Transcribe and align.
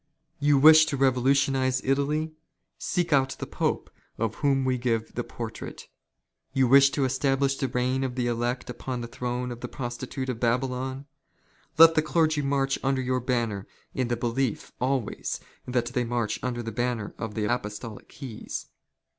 You 0.39 0.57
"wish 0.57 0.87
to 0.87 0.97
revolutionize 0.97 1.79
Italy? 1.83 2.33
Seek 2.79 3.13
out 3.13 3.35
the 3.37 3.45
Pope 3.45 3.91
of 4.17 4.33
whom 4.41 4.65
we" 4.65 4.75
give 4.79 5.13
the 5.13 5.23
portrait. 5.23 5.87
You 6.53 6.67
wish 6.67 6.89
to 6.93 7.05
establish 7.05 7.55
the 7.55 7.67
reign 7.67 8.03
of 8.03 8.15
the 8.15 8.25
elect" 8.25 8.67
upon 8.71 9.01
the 9.01 9.07
throne 9.07 9.51
of 9.51 9.59
the 9.59 9.67
prostitute 9.67 10.27
of 10.27 10.39
Babylon? 10.39 11.05
Let 11.77 11.93
the 11.93 12.01
clergy'' 12.01 12.41
march 12.41 12.79
under 12.81 12.99
your 13.03 13.19
banner 13.19 13.67
in 13.93 14.07
the 14.07 14.17
belief 14.17 14.71
always 14.81 15.39
that 15.67 15.85
they 15.85 16.03
march" 16.03 16.39
under 16.41 16.63
the 16.63 16.71
banner 16.71 17.13
of 17.19 17.35
the 17.35 17.45
Apostolic 17.45 18.09
Keys. 18.09 18.65